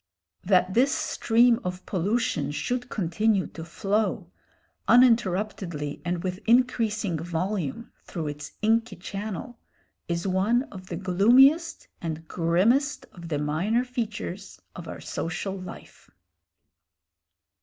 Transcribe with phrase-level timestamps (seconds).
[0.43, 4.31] That this stream of pollution should continue to flow,
[4.87, 9.59] uninterruptedly and with increasing volume, through its inky channel,
[10.07, 16.09] is one of the gloomiest and grimmest of the minor features of our social life.